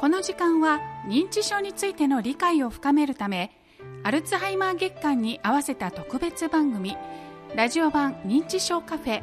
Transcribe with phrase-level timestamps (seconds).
[0.00, 3.50] この時間は認知症についての理解を深めるため
[4.02, 6.96] アルツハイマー月間に合わせた特別番組
[7.54, 9.22] ラジオ版認知症カフェ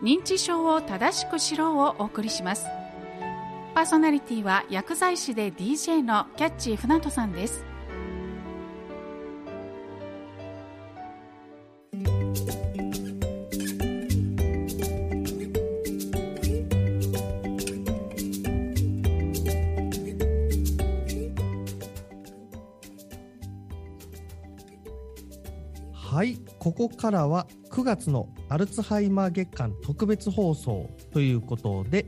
[0.00, 2.66] 認知症を正しく知ろうをお送りします。
[3.74, 7.71] パーソナリティは薬剤師で DJ のキャッチー船戸さんです。
[26.12, 32.04] はいここからは9月のアルツハイマー月間特別放送ということで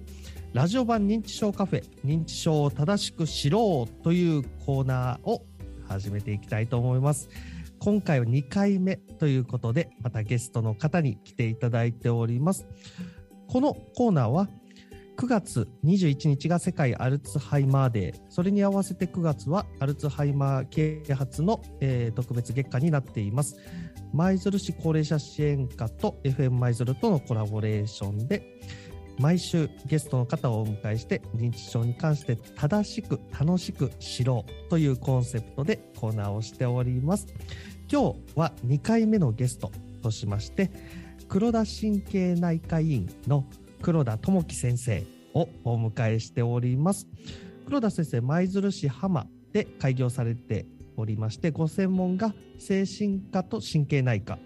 [0.53, 5.47] ラジオ版認知症カフェ認知症を正しく知ろうというコーナーを
[5.89, 7.30] 始めていきたいと思います。
[7.79, 12.66] 今回は2回目ということでまたゲストの方に来ていただいております。
[13.49, 14.51] このコーナーは
[15.16, 18.20] 9月21日が世界アルツハイマーデー。
[18.29, 23.56] それに合わせて9月はアルツハイマー啓発の、えー、特別月間になっています。
[24.12, 28.60] 舞鶴市高齢者支援課と FM 舞鶴とのコラボレーションで
[29.18, 37.26] 毎週ゲストの方をお迎えして認知症に関して正しく楽しく知ろうというコンセプトでコーナーをしております。
[37.90, 39.71] 今日は2回目のゲスト
[40.02, 40.71] としまして
[41.28, 43.45] 黒田神経内科医院の
[43.85, 45.04] 黒田智樹先生
[45.35, 47.07] をお迎えしております。
[47.66, 50.65] 黒田先生舞鶴市浜で開業されて
[50.96, 54.38] おりましてご専門が精神科と神経内科。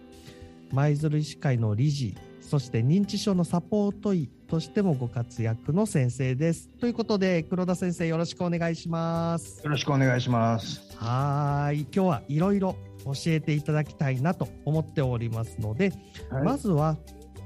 [0.72, 6.68] 舞鶴医師会の理事そして認知症のサポート医としてもご活躍の先生です。
[6.80, 9.62] ということで黒田先生よろしくお願いします。
[9.62, 10.96] よろしくお願いします。
[10.96, 11.82] はい。
[11.82, 15.92] 今日はいろいろ教えていただきたいなと思っておりますので、
[16.28, 16.96] はい、まずは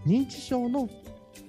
[0.07, 0.89] 認知症の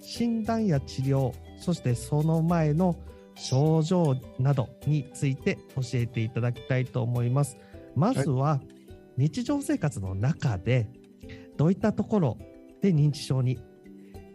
[0.04, 2.96] 診断や治療そしてその前の
[3.36, 7.58] 症状などについて教えていただきたいと思います。
[7.96, 8.62] まずは
[9.18, 10.90] 日常生活の中で
[11.58, 12.38] どういったところ
[12.82, 13.60] で認知症に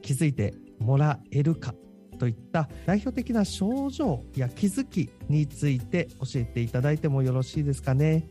[0.03, 1.75] 気づいてもらえるか
[2.19, 8.29] といった代表的な症状や気づきについて教えていただいてもよろしいですかね。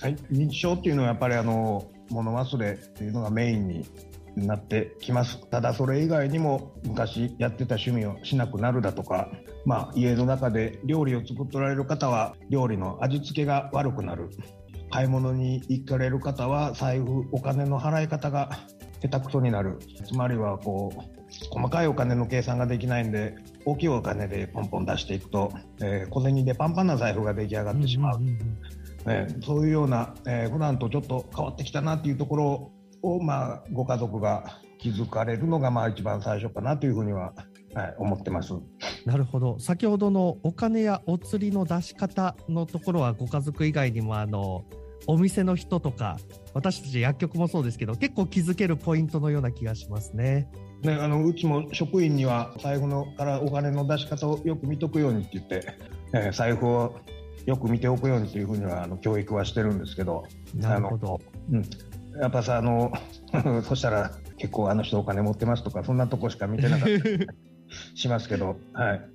[0.00, 3.86] はい、認知症っていうのはやっぱりあの物忘れっていうのがメインに
[4.36, 5.48] なってきます。
[5.50, 9.30] ただそれ以外にも昔やってた趣味をしなくなるだとか、
[9.64, 14.28] まあ、家の中で料理を作っておられる方は料理の味付けが悪くなる。
[14.90, 18.50] 買い物に行かれる方は財布お金の払い方が
[19.02, 19.78] 下手くそになる。
[20.04, 21.16] つまりはこう
[21.50, 25.52] 細かいお金の計算ができないんで大きいお金でポンポン出していくと、
[25.82, 28.20] えー、小銭でパンパンな財布が出来上がってしまう。
[29.08, 32.72] えー、そういうような、えー、普段とちょっと変わってきたなっていうところを、
[33.22, 37.32] まあ、ご家族が気づかれるのが、まあ、一番最初かなというふうには、
[37.74, 38.54] はい、思ってます。
[39.04, 39.58] なるほど。
[39.58, 44.64] 先ほどのお金やお釣りの出し方のところは、ご家族以外にも、あの、
[45.06, 46.18] お店の人とか、
[46.54, 50.50] 私たち薬局もそうですけど、結構気づけるポイントのような気がしますね。
[50.82, 55.74] ね、あのうちも職員には財布のからお金の出し方をよく見とくようにって言って、
[56.12, 56.96] えー、財布を
[57.46, 60.24] よく見ておくようにというふうにはあの教育はしてるんですけど
[60.54, 61.64] なるほど、うん、
[62.20, 62.92] やっぱさあの
[63.64, 67.34] そしたら結構あの人お金持ってますとかそんなとこしか見てなかった
[67.94, 69.08] しますけど、はい。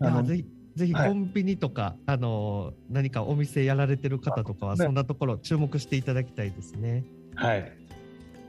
[0.00, 7.04] あのぜひぜひコンビニとか、はい、あの何かお店やられてる方とかはそんなところ注目していただきたいですね。
[7.36, 7.72] はい。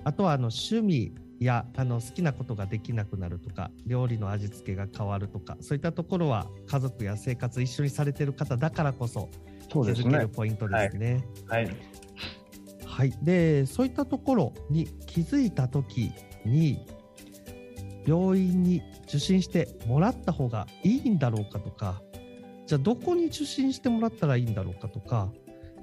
[0.04, 9.30] あとはあの趣味やあの好きなことができなくなるとか料理の味付けが変わるとかそういったところは家族や生活一緒にされてる方だからこそ
[9.68, 11.26] 気づけるポイントですね。
[11.48, 11.76] はい、はい
[12.96, 16.14] はい、でそういったところに気づいた時
[16.46, 16.86] に
[18.06, 22.02] 病院に受診してもらった方がいいんだろうかとか
[22.66, 25.30] じゃあどこに受診してもらったらいいんだろうかとか、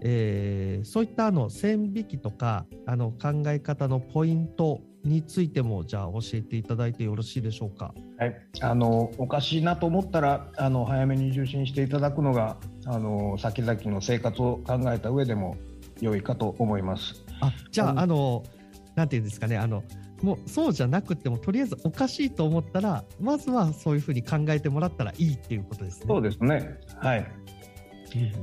[0.00, 7.92] えー、そういったあの線引きとかあの考え方のポイントについてもじゃあ教えていただいてよろしいでしょうか？
[8.18, 12.56] はい、あのおかしいなと思ったらあの早めに受診していただくのが
[12.86, 15.58] あの先々の生活を考えた上でも
[16.03, 17.25] 良いかと思います。
[17.41, 18.43] あじゃあ、あの、
[18.95, 19.83] なんていうんですかね、あの、
[20.21, 26.07] もうそうじゃなくても、とりあえずおかしいと思ったら、まずはそういうふうに考えてもらったらいいっていうことですね。
[26.09, 26.78] そうですね。
[27.01, 27.27] はい。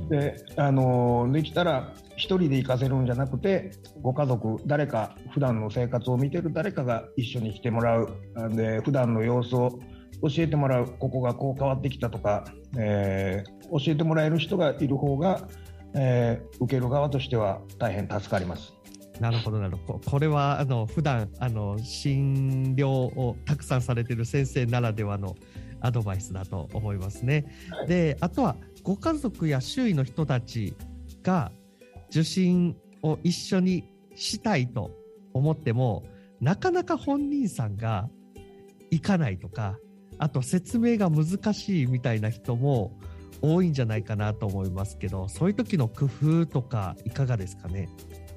[0.08, 3.70] で、あの、できたら、一人で行かせるんじゃなくて、
[4.02, 8.08] ご家族、誰か、普段の生活を見てる誰かが一緒に来てもらう。
[8.50, 9.70] で、普段の様子を
[10.22, 10.86] 教えてもらう。
[10.98, 12.44] ここがこう変わってきたとか、
[12.78, 15.48] えー、教えてもらえる人がいる方が、
[15.94, 18.74] えー、受ける側としては大変助かります。
[19.20, 20.10] なるほどなるほど。
[20.10, 25.36] これはあの普段あの診療をたくさんされている先生ならではの
[25.80, 27.44] アドバイスだと思いますね。
[27.70, 30.74] はいであとはご家族や周囲の人たち
[31.22, 31.52] が
[32.10, 33.84] 受診を一緒に
[34.14, 34.90] したいと
[35.32, 36.04] 思っても
[36.40, 38.08] なかなか本人さんが
[38.90, 39.78] 行かないとか
[40.18, 42.98] あと説明が難しいみたいな人も
[43.42, 47.88] 多いんじゃないかなと思いますけどそういう時の工夫とかいかがですかね？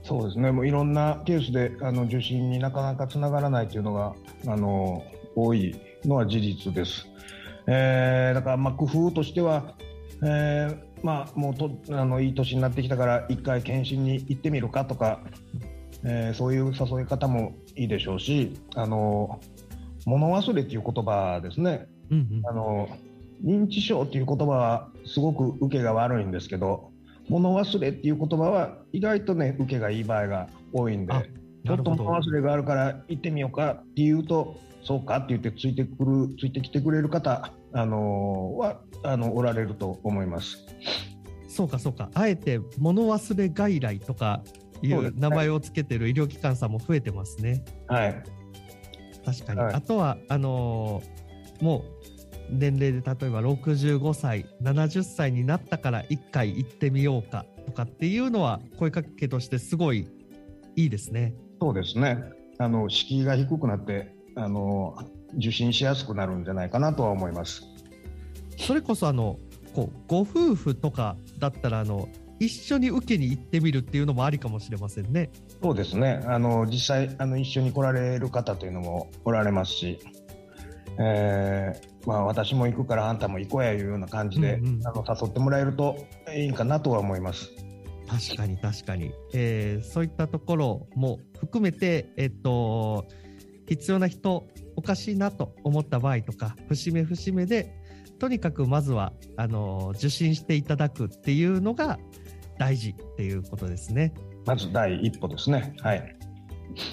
[0.03, 4.13] そうですね、もういろんなケースであの受診になかなかつながらないというのが
[4.47, 5.01] あの
[5.33, 7.07] 多いのは事実です。
[7.67, 9.75] えーだからまあ工夫としては、
[10.21, 15.21] えーまあ、もうとあのいい年になってきたから一回検診に行ってみるかとか、
[16.03, 19.39] えーそういう誘い方もいいでしょうしあの
[20.05, 22.89] 物忘れという言葉ですねうんうんあの
[23.43, 26.91] 認知症という言葉はすごく受けが悪いんですけど
[27.29, 40.57] 物忘れっていう言葉は意外とね受けがいい場合が多いんであちょっと物忘れがあるから行ってみようかっていうとそうかって言ってついてくるついてきてくれる方、あのはあのおられると思います。
[41.47, 42.09] そうかそうか。
[42.13, 44.43] あえて物忘れ外来とか
[44.81, 47.63] いそう名前をつけてる医療機関さんも増えてますね。
[47.87, 48.23] はい、
[49.25, 49.73] 確かに、はい。
[49.75, 51.23] あとはあのー
[51.63, 51.92] もう
[52.49, 60.07] 年齢で例えば65歳70歳になったから1回行ってみようかとかっていうのは声かけとしてすごい
[60.75, 61.33] いいですね。
[61.61, 62.17] そうですね
[62.59, 64.95] あの敷居が低くなってあの
[65.37, 67.63] 受診しやすくなるんじゃないかなとは思います。
[68.57, 69.39] それこそあの
[69.73, 72.07] こうご夫婦とかだったらあの
[72.39, 75.31] 一緒に受けに行ってみるっていうのもありかもしれませんね。
[75.61, 76.21] そうですね。
[76.25, 79.99] あの実際あの一緒に来られる方というのもおられますし、
[80.99, 85.95] えーまあ私も行くからあんたも行こうやいうような感じで、うんうんあの誘ってもらえると
[86.35, 87.49] いいかなとは思います。
[88.07, 93.07] 確かに確かに、えーそういったところも含めて、えっと、
[93.67, 97.73] 必要な人おかしいなと思った場合とか節目節目で
[98.19, 101.97] とにかくまずはあの受診していただくっていうのが
[102.59, 104.13] 大事っていうことですね。
[104.45, 105.73] まず第一歩ですね。
[105.81, 106.15] はい。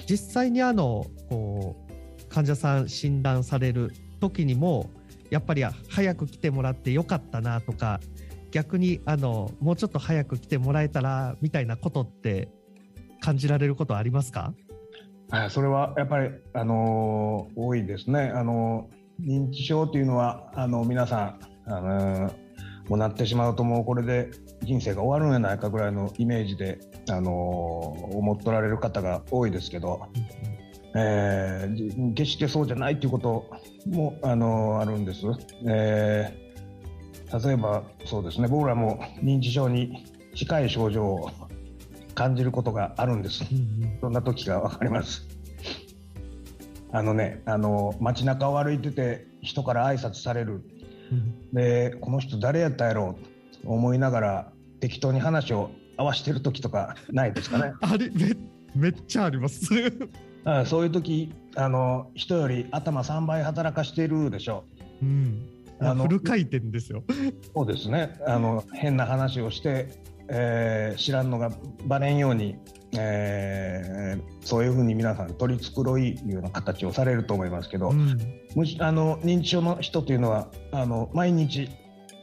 [0.06, 1.89] 実際にあのこう
[2.30, 4.88] 患者さん診断される時にも
[5.28, 8.00] やっぱり早く来てもらってよかったなとか
[8.50, 12.48] 逆にあのもうちょっと早く来てもらえたらみたいなことって
[13.20, 14.54] 感じられることありますか？
[15.30, 18.32] はい、それはやっぱりあのー多いですね。
[18.34, 21.36] あのー認知症というのはあの皆さ
[21.66, 22.32] んあのー
[22.88, 24.30] もうなってしまうともうこれで
[24.62, 30.08] 人生が終わるんじゃないかぐらいのイメージであのー思っとられる方が多いですけど、
[30.94, 33.50] えーじ決してそうじゃないということ
[33.86, 35.22] もあのーあるんです。
[35.66, 36.50] えー
[37.46, 40.04] 例えばそうですね僕らも認知症に
[40.34, 41.30] 近い症状を
[42.16, 43.44] 感じることがあるんです。
[44.00, 45.26] そんな時がわかります。
[46.92, 50.62] あのね、あの街中を歩いてて人から挨拶される。
[51.52, 57.74] で、この人誰やったやろうと思いながら適当に話を合わしてる時とかないですかね。
[57.80, 58.34] あれめ
[58.74, 59.68] めっちゃあります。
[60.44, 64.64] あそういう時、あの人より頭3倍働かしてるでしょ
[65.02, 65.48] うん、
[65.80, 67.02] あのフル回転ですよ。
[67.08, 67.12] う。
[67.54, 68.18] そうですね。
[68.26, 69.88] あの変な話をして、
[70.28, 71.50] えー知らんのが
[71.86, 72.56] バレんように、
[72.96, 78.18] えーそういうふうに皆さん取り繕いような形をされると思いますけど、うん
[78.80, 81.68] あの認知症の人というのはあの毎日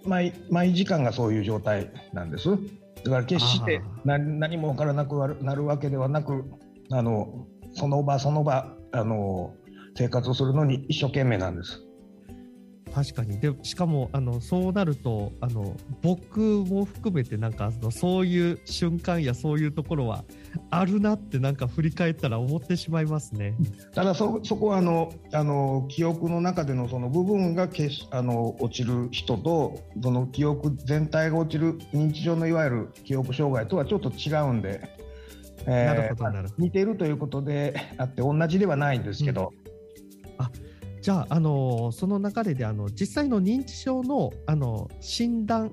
[0.03, 6.43] 毎毎時間がそういう状態なんですだから決してあな何も分からなくなるなるわけではなく
[6.91, 9.53] あのその場その場あの
[9.95, 11.83] 生活をするのに一生懸命なんです
[12.93, 20.23] 確かにでしかもあのそうなるとあの僕も含めてなんかあのそういう瞬間やそういうところは
[20.71, 23.55] あるなってなんか振り返ったら思ってしまいますね。
[23.93, 34.81] ただそそこはあのあの記憶の中でのその部分が消しあの落ちる人とその記憶全体が落ちる認知症のいわゆる記憶障害とはちょっと違うんで、
[35.67, 36.63] えーなるほどなるほど。
[36.63, 39.51] 似ているということであって同じではないんですけど、
[41.01, 45.71] じゃあ、あのその流れであの実際の認知症のあの診断、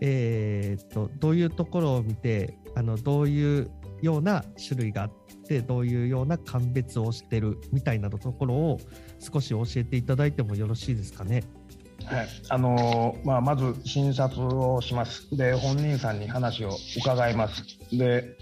[0.00, 3.70] えーっとどういうところを見てあのどういう
[4.02, 5.10] ような種類があっ
[5.48, 8.78] てどういうような鑑別をしてるみたいなところを
[9.18, 11.44] 少し教えていただいてもよろしいですかね。
[12.04, 12.28] はい。
[12.50, 15.34] あのーまあ、まず診察をします。
[15.36, 17.62] で本人さんに話を伺います。
[17.96, 18.36] で、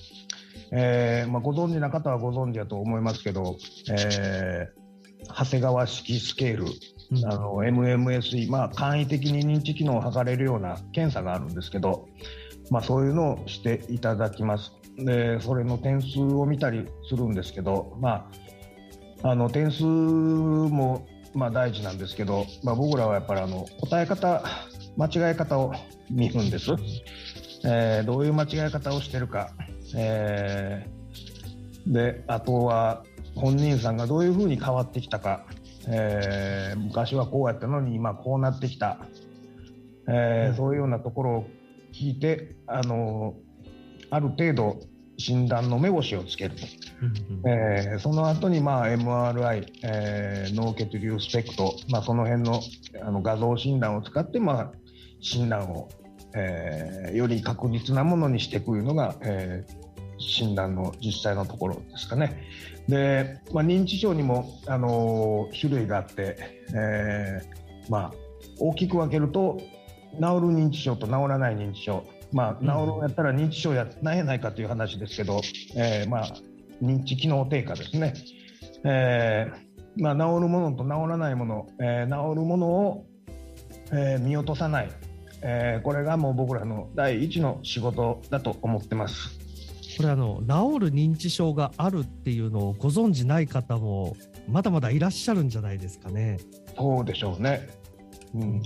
[0.76, 3.56] えーまあ、ご存知な方はご存知だと思いますけど、
[3.90, 4.84] えー
[5.26, 7.32] 長谷川式スケールうん。
[7.32, 12.08] あの MMSE、まあ、簡易的に認知機能を測れるような検査があるんですけど、
[12.70, 14.72] まあ、そういうのをしていただきます。
[14.96, 18.30] でそれの点数を見たりするんですけど、ま
[19.22, 24.44] あ、あの点数もまあ、大事なんですけど、まあ、僕らはやっぱりあの答え方
[24.96, 25.74] 間違え方を
[26.08, 26.70] 見るんです、
[27.64, 29.50] えー、どういう間違え方をしてるか、
[29.94, 35.44] えー、であとは本人さんがどういうふうに変わってきたか、
[35.88, 38.98] えー、昔はこうやったのに今こうなってきた、
[40.08, 41.46] えー、そういうようなところを
[41.92, 43.34] 聞いてあの
[44.10, 44.80] ある程度
[45.16, 46.66] 診断の目星をつけると、
[47.48, 52.60] えー、その後にまあ MRI、えー、脳血流スペクト、まあ、その辺の
[53.02, 54.72] あの画像診断を使ってまあ
[55.20, 55.88] 診断を、
[56.34, 59.83] えー、より確実なものにしていくのが、えー、
[60.28, 62.42] 診断の実際のところですかね。
[62.88, 66.36] で、まあ、認知症にも、あのー、種類があって、
[66.74, 68.12] えーまあ、
[68.58, 69.58] 大きく分けると
[70.14, 72.04] 治る認知症と治らない認知症
[72.34, 75.40] まあ、治るやったら認知症やないやないかという話ですけど、
[75.76, 76.26] えー、まあ、
[76.82, 78.12] 認知機能低下ですね、
[78.82, 83.06] えーまあ、治るものと治らないもの、えー、治るものを、
[83.92, 84.90] えー、見落とさない、
[85.42, 89.43] えー、これがもう僕らの第一の仕事だと思ってます。
[89.96, 94.16] これあの治る認知症があるっていうのをご存じない方も
[94.48, 96.38] まだまだいらっしゃるんじゃないですかね。
[96.76, 97.68] そうでしょうね。
[98.34, 98.62] うん、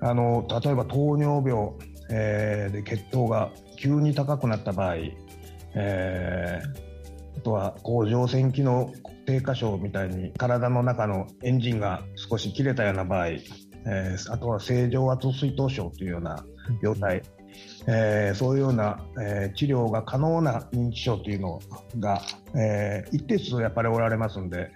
[0.00, 1.72] あの例えば糖尿病
[2.10, 4.96] えー、で血糖が急に高くなった場合、
[5.74, 8.92] えー、あとは甲状腺機能
[9.26, 16.44] 低下症みたいに体の中のエンジンが少し切れたような場合、えー、あとは正常圧水頭症というような
[16.82, 17.22] 病態、
[17.92, 21.60] えー、そういうような、えー、治療が可能な認知症というの
[21.98, 22.22] が、
[22.54, 24.70] えー、一定数やっぱりおられますんで、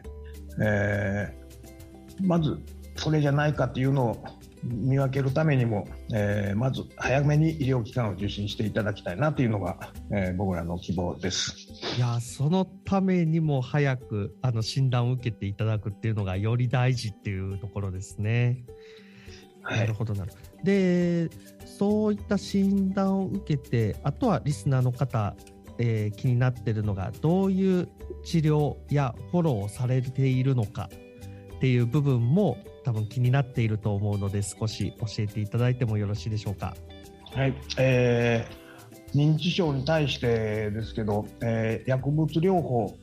[0.61, 1.33] え、
[2.23, 2.59] まず
[2.97, 4.25] それじゃないかというのを
[4.65, 9.79] 見分けるためにも、え、まず早めに医療機関を受診していただきたいなというのが、
[10.11, 11.55] え、僕らの希望です
[11.97, 18.65] いやそのためにも早くあの診断を受けていただくっていうのがより大事っていうところですね。
[19.65, 21.31] はい、なるほどなるで
[21.65, 25.35] そういった診断を受けてあとはリスナーの方、
[25.79, 27.89] えー、気になってるのがどういう
[28.25, 30.89] 治療やフォローをされているのか
[31.57, 36.77] っていう部分も多分気になっていると思うので少し教えていただいてもよろしいでしょうか。
[37.35, 42.95] はい、えー、認知症に対してですけど、えー、薬物療法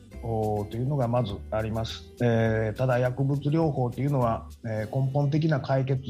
[0.70, 6.00] というのがまずあります、えー、ただ薬物療法というのは、えー、根本的な解決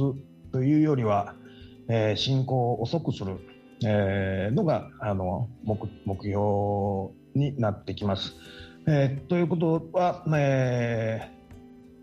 [0.52, 1.35] というよりは、
[1.88, 3.38] えー、進行を遅くする、
[3.85, 6.38] えー、のがあの目目標
[7.35, 8.35] になってきます。
[8.87, 11.30] えー、ということは、え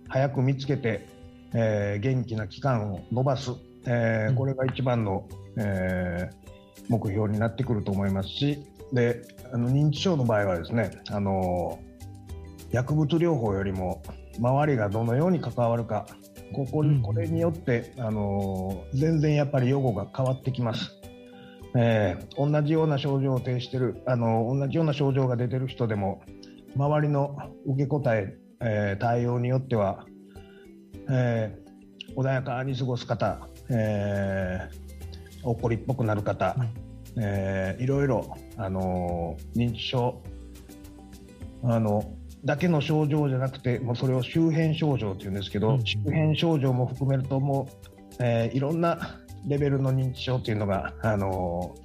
[0.08, 1.20] ー、早く見つけて
[1.54, 3.52] えー、元気な期間を延ばす、
[3.86, 5.28] えー、これが一番の、
[5.58, 8.64] えー、目標になってくると思いますし
[8.94, 11.80] であの認知症の場合はですねあの
[12.72, 14.04] 薬物療法よりも
[14.40, 16.06] 周りがどのように関わるか
[16.54, 20.96] こここれによって、あの全然やっぱり予後が変わってきます。
[21.76, 26.24] えー、同じような症状を呈してるあの同じような症状が出てる人でも
[26.76, 27.38] 周りの
[27.68, 30.06] 受け答ええー、対応によっては
[31.12, 36.56] えー、穏やかに過ごす方、えー、怒りっぽくなる方、
[37.16, 40.22] うん、えー、いろいろ、あの認知症
[41.64, 42.14] あの
[42.46, 51.76] だけの症状じゃなくてもうそれを周辺症状というんですけど、うん、周辺症状も含めるともう、えー、いろんなレベルの認知症というのが、あの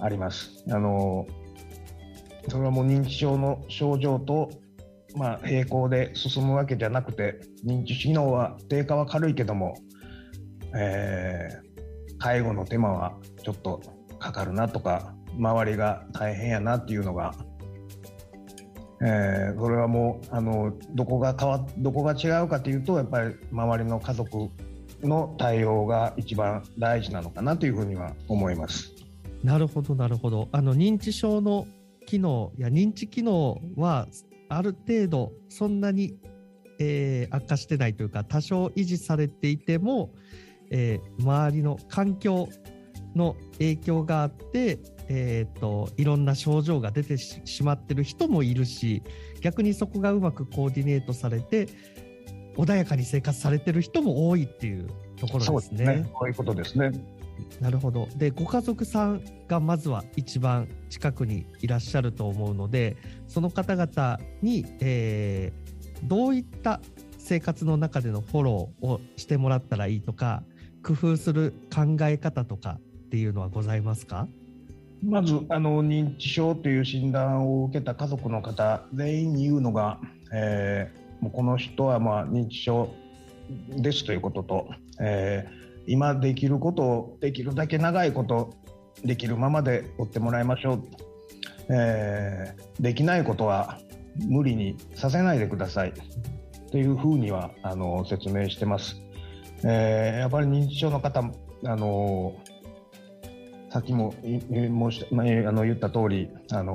[0.00, 0.64] あります。
[0.70, 1.26] あの
[2.48, 4.50] それはもう認知症の症状と
[5.16, 9.74] まあ、並行で進むわけじゃなくて認知機能は低下は軽いけども、
[10.76, 13.80] えー、介護の手間はちょっと
[14.18, 17.32] かかるなとか周りが大変やなっていうのが、
[19.06, 24.48] えー、それはもうあのどこが変わどこが違うかというとやっぱり周りの家族
[25.02, 28.92] の対応が一番大事なのかなというふうには思います。
[29.42, 31.66] なるほどなるほどあの認知症の
[32.06, 34.08] 機能や認知機能は
[34.48, 36.16] ある程度そんなに、
[36.78, 40.14] えー、悪化してないというか多少維持されていても、
[40.70, 42.48] えー、周りの環境
[43.14, 49.02] の影響があって、えーと、いろんな症状が出てしまってる人もいるし
[49.40, 51.68] 逆にそこがうまくコーディネートされて
[52.56, 55.84] 穏やかに生活されてる人も多いっていうところですね。
[55.84, 56.92] そう、ね、いうことですね。
[57.60, 62.96] なるほどでご家族さんがまずは一番近くにいらっしゃると思うので
[63.26, 66.80] その方々に、えー、どういった
[67.18, 70.44] 生活の中でのフォローをしてもらったらいいとか
[70.84, 74.28] 工夫する考え方とかっていうのはございますか？
[75.04, 80.00] まずあの認知症という診断を受けた家族の方全員に言うのが、
[80.32, 82.94] えー、もうこの人はまあ認知症
[83.68, 84.68] ですということと、
[85.00, 88.54] えー、今できることをできるだけ長いこと
[89.04, 90.82] できるままで追ってもらいましょう、
[91.68, 93.78] えー、できないことは
[94.26, 95.92] 無理にさせないでください。
[96.70, 98.96] というふうにはあの説明してます。
[99.64, 102.34] えー、やっぱり認知症の方あの
[103.74, 106.68] さっきも申し、まあ、あの言った通りあり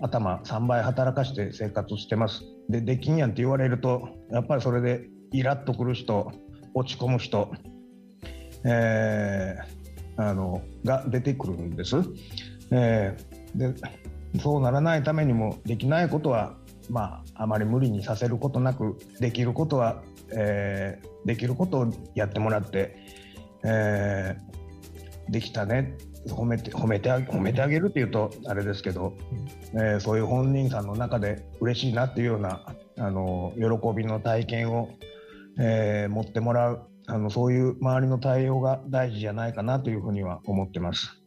[0.00, 2.42] 頭3倍働かして生活してます。
[2.68, 6.32] でできんやんって言われるとやっぱりそれでイラッとくる人
[6.74, 7.52] 落ち込む人、
[8.64, 11.94] えー、あのが出てくるんです、
[12.72, 13.80] えー、で
[14.40, 16.56] そうならないためにもできないことは
[16.88, 20.02] まあ、あまり無理にさせることなくできることは、
[20.32, 22.96] えー、できることをやってもらって、
[23.62, 25.96] えー、できたね。
[26.28, 29.14] 褒めて褒めて褒めてあげるっていうとあれですけど、
[29.72, 32.62] えー、そういう本人さんの中で嬉しいなっていうような
[32.98, 34.90] あの喜びの体験を、
[35.58, 41.20] えー、持ってもらうあのそういう周りの対応が大事じゃないかなというふうには思ってます。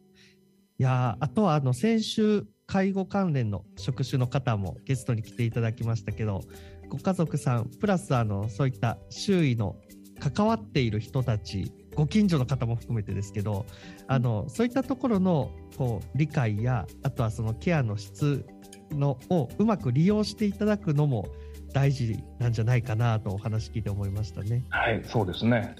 [0.78, 6.40] いやあとはあの先週介護関連の職種の方もゲストに来ていただきましたけど
[6.88, 9.76] ご家族さんプラスあのそういった周囲の
[10.18, 13.66] 関わっている人たちご近所の方も含めてですけど
[14.06, 18.44] あのそういったところのこう理解やあとはそのケアの質
[18.90, 21.26] のをうまく利用していただくのも
[21.72, 24.64] 大事なんじゃないかなとお話聞いて思いましたね。
[24.70, 25.74] はいそうですね、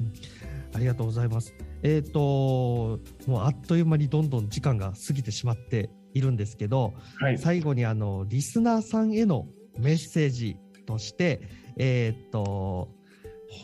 [0.00, 1.54] うん、ありがとうございます。
[1.82, 9.46] えっ、ー、ともうあっという間にどんどん時間が過ぎてしまっているんですけど、はい、最後にあのリスナーさんへの
[9.78, 10.56] メッセージ
[10.86, 11.40] として、
[11.76, 12.88] えっ、ー、と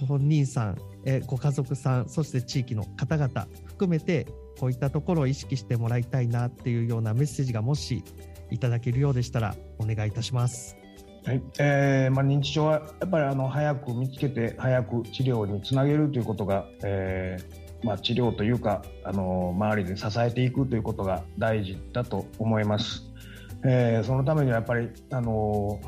[0.08, 4.26] 本人さん、えご家族さんそして地域の方々含めて
[4.58, 8.02] こういったところを意識してもらいたいなっていうようなメッセージがもし
[8.50, 10.76] いただけるようでしたらお願いいたします。
[11.24, 23.02] はいえーまあ、認知症はやっぱりあの早く見つけて早く治療につなげるということが、えーまあ、治療というかあの周りで支えていくということが大事だと思います。
[23.64, 25.80] えー、そのためにはやっぱりあの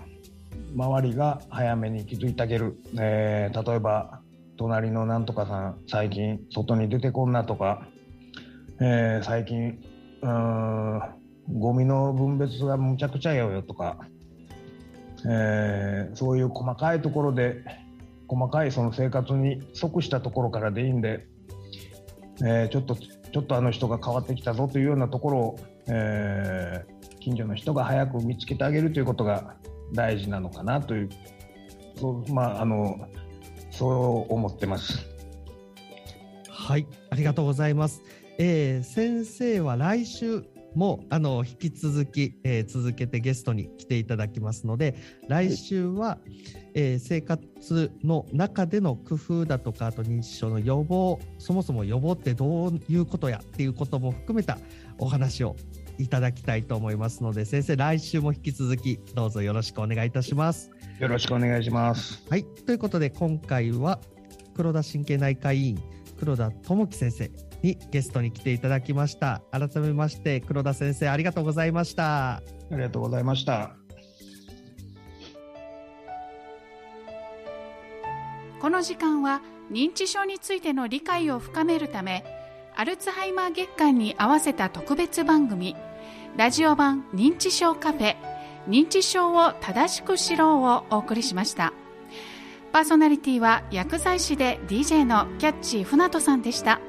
[0.75, 4.21] 周りが早めに気づいてあげる、えー、例えば
[4.59, 7.87] 隣のなんとかさん最近外に出てこんなとか、
[8.81, 9.79] えー、最近
[10.21, 11.01] うん
[11.61, 13.99] ゴミの分別がむちゃくちゃやよとか、
[15.27, 17.65] えー、そういう細かいところで
[18.27, 21.27] 細かいその生活に即したところからでいいんで、
[22.45, 29.57] えー、ちょっとちょっとあの人が変わってきたぞというようなところを、えー、近所の人が早く見つけてあげるということが
[29.93, 31.09] 大事なのかなという
[31.97, 32.99] そうまああの
[33.79, 35.07] そう思ってます。
[36.51, 38.03] はいありがとうございます。
[38.39, 44.97] えー、先生は来週もあの引き続き、えー、続けてゲストに来ていただきますので
[45.29, 46.19] 来週は、
[46.75, 54.59] えー、生活の中での工夫だとかあと認知症の予防そもそも予防ってどういうことやっていうことも含めた
[54.99, 55.57] お話を
[55.99, 62.25] いただきたいと思いますので先生来週も引き続きどうぞよろしくお願いいたしますよろしくお願いします。
[62.29, 62.45] はい。
[62.45, 64.01] ということで今回は
[64.55, 65.83] 黒田神経内科医院
[66.19, 67.31] 黒田智樹先生
[67.63, 69.43] にゲストに来ていただきました。
[69.53, 72.37] 改めまして黒田先生ありがとうございました。
[72.37, 73.77] ありがとうございました。
[78.61, 82.25] この時間は認知症についての理解を深めるため
[82.75, 85.77] アルツハイマー月間に合わせた特別番組
[86.37, 88.28] ラジオ版認知症カフェ
[88.69, 91.73] 認知症を正しく知ろうをお送りしました
[92.73, 96.81] パーソナリティは薬剤師で DJ のキャッチー船戸さんでした。